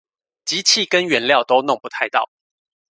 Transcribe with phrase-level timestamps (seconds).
[0.45, 2.27] 機器跟原料都弄不太到